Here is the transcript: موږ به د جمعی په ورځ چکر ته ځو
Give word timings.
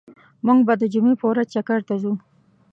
موږ 0.45 0.59
به 0.67 0.73
د 0.81 0.83
جمعی 0.93 1.13
په 1.21 1.25
ورځ 1.31 1.47
چکر 1.55 1.79
ته 1.87 1.93
ځو 2.01 2.13